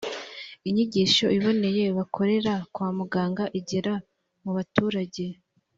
[0.67, 3.93] inyigisho iboneye bakorera kwa muganga igera
[4.43, 5.23] mu baturage